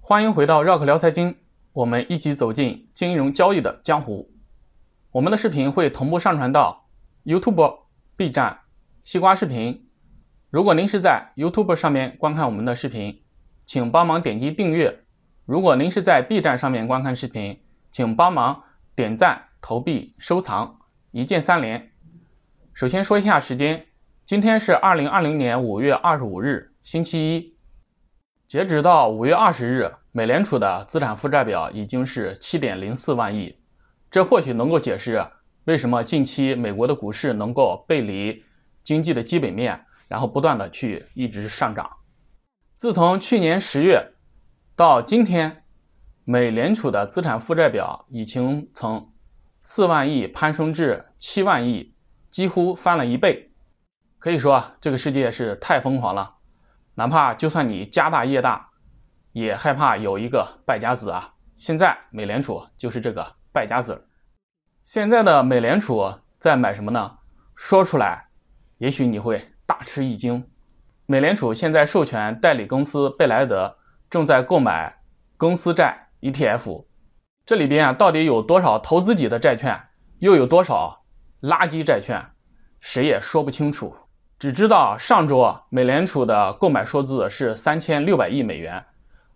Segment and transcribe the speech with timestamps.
[0.00, 1.36] 欢迎回到绕口聊财经，
[1.72, 4.28] 我们一起走进金融交易的江湖。
[5.12, 6.88] 我们的视频会同步上传到
[7.24, 7.78] YouTube、
[8.16, 8.58] B 站、
[9.04, 9.88] 西瓜视频。
[10.50, 13.22] 如果您是在 YouTube 上面观看我们的视频，
[13.64, 15.04] 请帮忙点击订阅；
[15.44, 18.64] 如果您是在 B 站上面观看视频，请帮忙
[18.96, 20.78] 点赞、投币、收藏，
[21.10, 21.90] 一键三连。
[22.72, 23.86] 首先说一下时间，
[24.24, 27.56] 今天是二零二零年五月二十五日，星期一。
[28.46, 33.58] 截止到五月二十日，美联储的资产负债表已经是七点零四万亿，
[34.10, 35.24] 这或许能够解释
[35.64, 38.42] 为什么近期美国的股市能够背离
[38.82, 41.88] 经济的基本面，然后不断的去一直上涨。
[42.74, 44.14] 自从去年十月
[44.74, 45.64] 到今天，
[46.24, 49.12] 美联储的资产负债表已经从
[49.62, 51.94] 四万亿攀升至七万亿，
[52.30, 53.52] 几乎翻了一倍。
[54.18, 56.36] 可以说啊，这个世界是太疯狂了。
[56.94, 58.70] 哪怕就算你家大业大，
[59.32, 61.34] 也害怕有一个败家子啊！
[61.56, 64.08] 现在美联储就是这个败家子。
[64.84, 67.18] 现在的美联储在买什么呢？
[67.54, 68.28] 说出来，
[68.78, 70.46] 也许你会大吃一惊。
[71.06, 75.02] 美联储现在授权代理公司贝莱德正在购买
[75.36, 76.84] 公司债 ETF，
[77.50, 79.88] 这里边啊到底有多少投资级的债券，
[80.20, 81.02] 又有多少
[81.42, 82.24] 垃圾债券，
[82.80, 83.92] 谁也说不清楚。
[84.38, 88.84] 只知道上周啊美联储的购买数字是三千六百亿美元，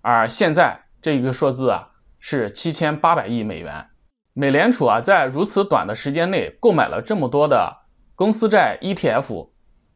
[0.01, 1.89] 而现在这一个数字啊
[2.21, 3.89] 是七千八百亿美元。
[4.33, 7.79] 美联储啊在如此短的时间内购买了这么多的
[8.15, 9.51] 公司债 ETF，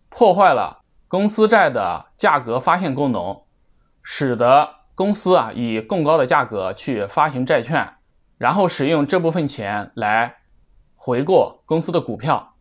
[0.08, 3.42] 破坏了公司债的价格发现功能，
[4.03, 7.94] 使得公司啊以更高的价格去发行债券，
[8.39, 10.36] 然后使用这部分钱来
[10.94, 12.55] 回购公司的股票。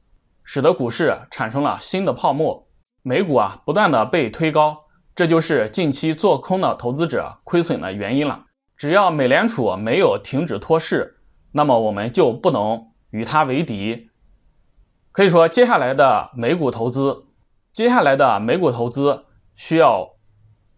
[0.44, 2.70] 使得股市产生了新的泡沫，
[3.02, 8.46] 美股啊不断的被推高，这就是近期做空的投资者亏损的原因了。
[8.78, 11.20] 只要美联储没有停止托市，
[11.52, 14.10] 那么我们就不能与它为敌。
[15.12, 17.26] 可以说，接下来的美股投资，
[17.74, 20.12] 接下来的美股投资需要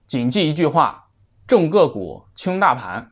[0.08, 1.10] 谨记一句话：
[1.46, 3.12] 重个股轻大盘。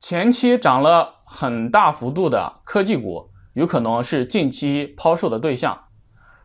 [0.00, 5.84] 前期涨了很大幅度的科技股，有可能是近期抛售的对象。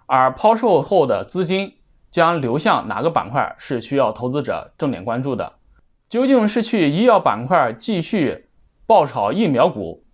[0.05, 1.77] 而抛售后的资金
[2.11, 5.53] 将流向哪个板块是需要投资者重点关注的？
[6.09, 8.49] 究竟是去医药板块继续
[8.85, 10.05] 爆炒疫苗股，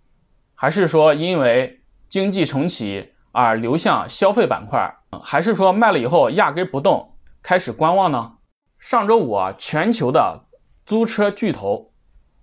[0.54, 8.34] 还是说因为经济重启而流向消费板块，还是说卖了以后压根不动，开始观望呢？
[8.78, 10.44] 上周五啊，全球的
[10.86, 11.92] 租车巨头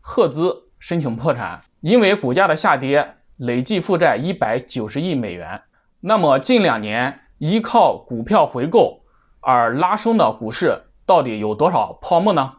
[0.01, 5.61] 赫兹申请破产，因为股价的下跌，累计负债一百九十亿美元。
[6.01, 7.21] 那么近两年。
[7.39, 9.03] 依靠股票回购
[9.41, 12.51] 而拉升的股市到底有多少泡沫呢？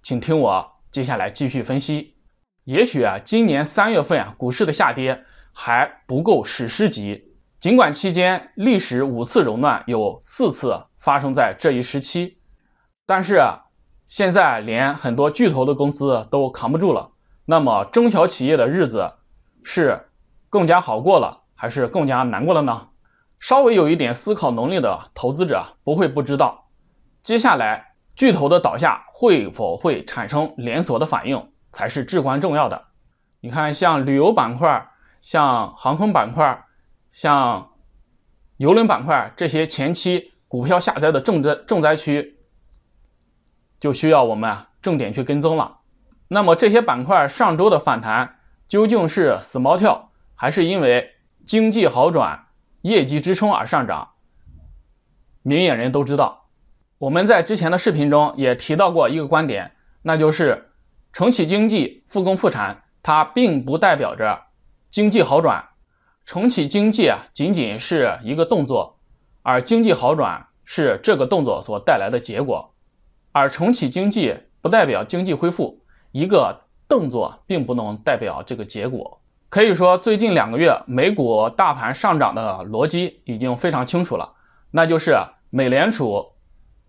[0.00, 2.14] 请听我接下来继续分析。
[2.62, 7.34] 也许啊，今年三月份啊，股市的下跌还不够史诗级。
[7.58, 12.38] 尽管期间历史五次熔断有四次发生在这一时期，
[13.04, 13.42] 但是
[14.06, 17.10] 现在连很多巨头的公司都扛不住了。
[17.44, 19.14] 那么中小企业的日子
[19.64, 20.08] 是
[20.48, 22.88] 更加好过了，还是更加难过了呢？
[23.40, 26.68] 稍微有一点思考能力的投资者不会不知道，
[27.22, 32.84] 接下来巨头的倒下会否会产生连锁的反应才是至关重要的。
[33.40, 34.88] 你看，像旅游板块、
[35.20, 36.64] 像航空板块、
[37.10, 37.72] 像
[38.58, 42.38] 邮轮板块这些前期股票下灾的重灾重灾区，
[43.80, 45.78] 就需要我们啊重点去跟踪了。
[46.32, 51.10] 那么这些板块上周的反弹究竟是死猫跳，还是因为
[51.44, 52.46] 经济好转？
[52.80, 54.12] 业绩支撑而上涨，
[55.42, 56.48] 明眼人都知道。
[56.96, 60.70] 我们在之前的视频中也提到过一个观点，那就是
[61.12, 64.44] 重启经济、复工复产，它并不代表着
[64.88, 65.68] 经济好转。
[66.24, 68.98] 重启经济啊，仅仅是一个动作，
[69.42, 72.74] 而经济好转是这个动作所带来的结果。
[73.32, 75.81] 而重启经济不代表经济恢复，
[76.12, 79.20] 一个动作并不能代表这个结果。
[79.48, 84.32] 可以说，最近两个月美股大盘上涨的逻辑已经非常清楚了，
[84.70, 85.18] 那就是
[85.50, 86.32] 美联储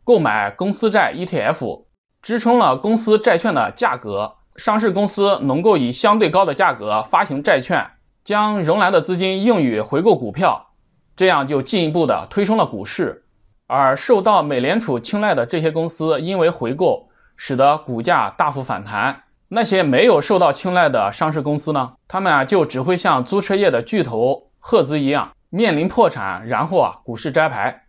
[0.05, 1.85] 购买公司债 ETF，
[2.21, 7.85] 支撑了公司债券的价格，上市公司能够以相对高的价格发行债券，
[8.23, 10.67] 将仍来的资金用于回购股票，
[11.15, 13.25] 这样就进一步的推升了股市。
[13.67, 17.09] 而受到美联储青睐的这些公司，因为回购，
[17.45, 19.23] 使得股价大幅反弹。
[19.49, 21.95] 那些没有受到青睐的上市公司呢？
[22.07, 27.87] 他们啊就只会像租车业的巨头赫兹一样面临破产，然后啊股市摘牌。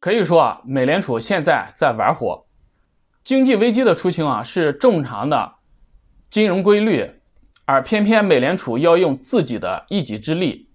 [0.00, 2.46] 可以说啊，美联储现在在玩火。
[3.22, 5.56] 经济危机的出清啊是正常的
[6.30, 7.20] 金融规律，
[7.66, 10.70] 而偏偏美联储要用自己的一己之力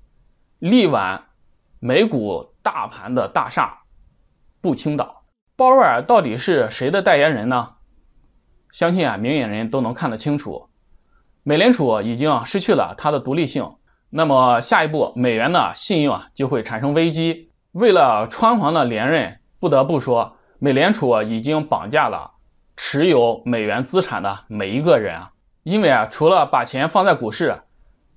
[0.59, 1.25] 力挽
[1.79, 3.79] 美股大盘的大厦
[4.61, 5.23] 不倾倒。
[5.55, 7.77] 鲍威尔到底是谁的代言人呢？
[8.71, 10.69] 相信啊，明眼人都能看得清楚。
[11.43, 13.67] 美联储已经失去了它的独立性，
[14.09, 17.51] 那么下一步美元的信用啊就会产生危机。
[17.71, 22.31] 为了川黄的连任，不得不说，美联储已经绑架了。
[22.77, 25.31] 持有美元资产的每一个人啊，
[25.63, 27.61] 因为啊，除了把钱放在股市，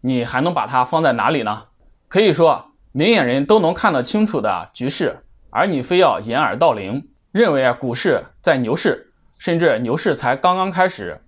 [0.01, 1.65] 你还能把它放在哪里呢？
[2.09, 9.12] 可以说，明眼人都能看得清楚的局势，而你非要掩耳盗铃，认为啊，股市在牛市，
[9.44, 11.20] 甚至牛市才刚刚开始，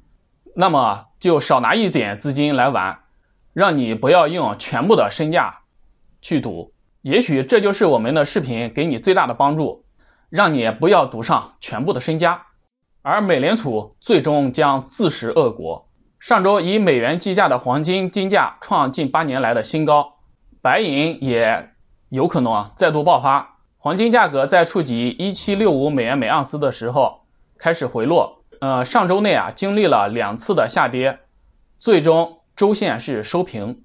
[0.54, 3.00] 那么就少拿一点资金来玩，
[3.52, 5.58] 让你不要用全部的身价
[6.22, 6.72] 去赌。
[7.02, 9.84] 也许这就是我们的视频给你最大的帮助，
[10.30, 12.46] 让你不要赌上全部的身家。
[13.02, 15.86] 而美联储最终将自食恶果。
[16.18, 20.14] 上周以美元计价的黄金金价创近八年来的新高，
[20.62, 21.68] 白银也
[22.08, 23.58] 有可能再度爆发。
[23.76, 27.25] 黄金价格在触及一七六五美元每盎司的时候
[27.58, 28.44] 开始回落。
[28.60, 31.20] 呃，上周内啊经历了两次的下跌，
[31.78, 33.82] 最终周线是收平。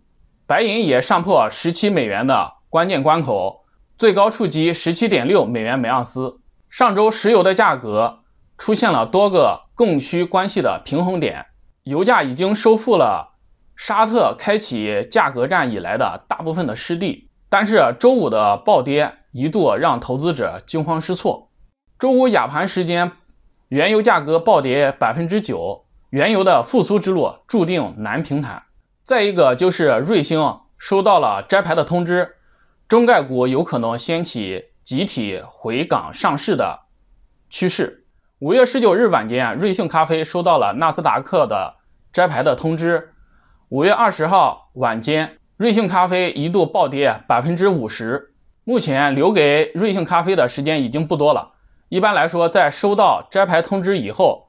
[0.48, 3.66] 白银也上破十七美元的关键关口，
[3.98, 6.40] 最高触及十七点六美元每盎司。
[6.70, 8.20] 上周石油的价格。
[8.58, 11.48] 出现了多个供需关系的平衡点，
[11.82, 13.40] 油价已经收复了
[13.76, 17.32] 沙特开启价格战以来的大部分的失地。
[17.50, 21.50] 但是周五的暴跌一度让投资者惊慌失措。
[21.98, 23.12] 周五亚盘时间，
[23.72, 28.64] 原油价格暴跌百分之九，原油的复苏之路注定难平坦。
[29.02, 32.36] 再一个就是瑞星收到了摘牌的通知，
[32.90, 36.82] 中概股有可能掀起集体回港上市的
[37.50, 38.06] 趋势。
[38.40, 41.76] 五月十九日晚间，瑞幸咖啡收到了纳斯达克的
[42.12, 43.14] 摘牌的通知。
[43.70, 48.34] 五月二十号晚间，瑞幸咖啡一度暴跌百分之五十。
[48.66, 51.51] 目前留给瑞幸咖啡的时间已经不多了。
[51.92, 54.48] 一般来说，在收到摘牌通知以后，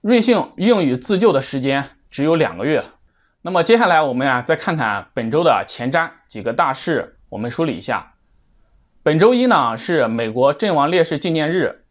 [0.00, 2.84] 瑞幸应与自救的时间只有两个月。
[3.42, 8.14] 那么接下来我们啊，再看看本周的前瞻几个大事，我们梳理一下。
[9.04, 11.84] 本周一呢是美国阵亡烈士纪念日。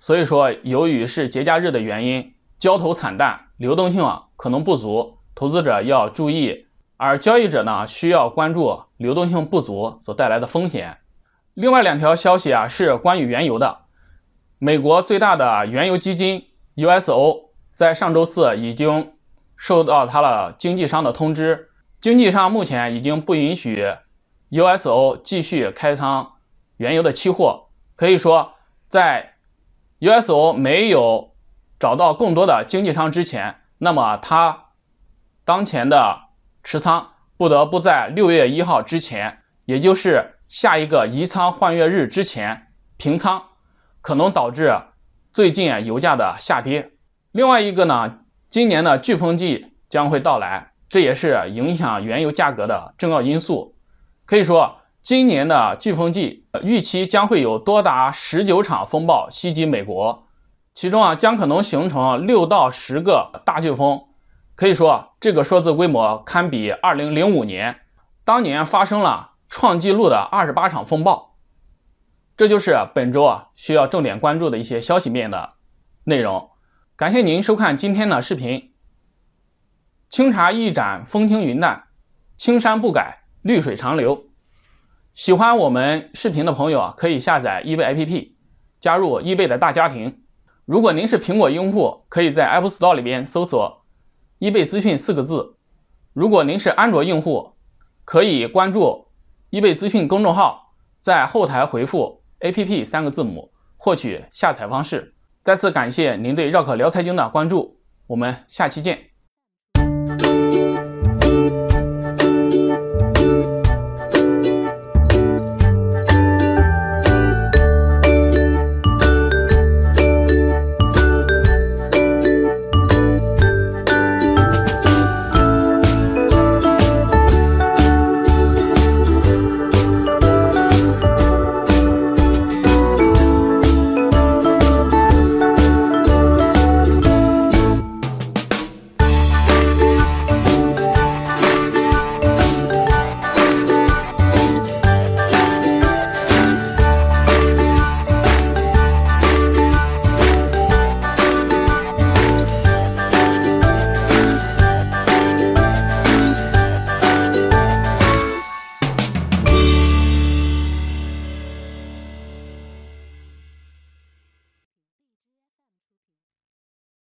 [0.00, 6.66] 所以说，由于是节假日的原因，交投惨淡，流动性啊可能不足，投资者要注意。
[6.96, 10.98] 而交易者呢，需要关注流动性不足所带来的风险。
[11.58, 13.78] 另外两条消息啊，是关于原油的。
[14.60, 16.46] 美国最大的原油基金
[16.76, 19.14] USO 在上周四已经
[19.56, 21.70] 收到它的经纪商的通知，
[22.00, 23.96] 经纪商目前已经不允许
[24.50, 26.34] USO 继续开仓
[26.76, 27.70] 原油的期货。
[27.96, 28.52] 可以说，
[28.86, 29.34] 在
[29.98, 31.32] USO 没有
[31.80, 34.66] 找到更多的经纪商之前，那么它
[35.44, 36.20] 当前的
[36.62, 43.42] 持仓不得不在六月一号之前，也就是下一个移仓换月日之前平仓，
[44.00, 44.76] 可能导致
[45.32, 46.92] 最近油价的下跌。
[47.32, 53.76] 另外一个呢，今年的飓风季将会到来，这也是影响原油价格的重要因素。
[54.24, 54.76] 可以说。
[55.00, 60.26] 今年的飓风季预期将会有多达十九场风暴袭击美国，
[60.74, 64.02] 其中啊将可能形成六到十个大飓风，
[64.54, 67.78] 可以说这个数字规模堪比二零零五年
[68.24, 71.36] 当年发生了创纪录的二十八场风暴。
[72.36, 75.54] 这就是本周啊需要重点关注的一些消息面的
[76.04, 76.50] 内容。
[76.96, 78.72] 感谢您收看今天的视频。
[80.08, 81.88] 清茶一盏风轻云淡，
[82.36, 84.26] 青山不改，绿水长流。
[85.14, 88.34] 喜欢我们视频的朋友啊，可以下载易贝 APP，
[88.78, 90.22] 加入易贝的大家庭。
[90.64, 93.84] 如果您是苹果用户，可以在 App Store 里边搜索
[94.38, 95.56] “易贝资讯”四个字。
[96.12, 97.54] 如果您是安卓用户，
[98.04, 99.07] 可以关注
[99.50, 105.14] 易贝资讯公众号，在后台回复 “APP” 三个字母，获取下载方式。
[105.42, 108.98] 再次感谢您对绕口聊财经的关注，我们下期见。